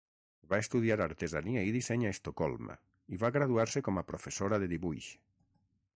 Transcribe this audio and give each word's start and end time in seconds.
Va 0.53 0.59
estudiar 0.63 0.95
artesania 1.05 1.63
i 1.67 1.75
disseny 1.75 2.07
a 2.07 2.13
Estocolm, 2.17 2.71
i 3.17 3.21
va 3.25 3.33
graduar-se 3.39 3.87
com 3.89 4.03
a 4.03 4.05
professora 4.13 4.63
de 4.65 4.71
dibuix. 4.77 5.15